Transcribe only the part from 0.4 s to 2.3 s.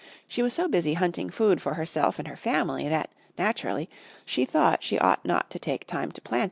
was so busy hunting food for herself and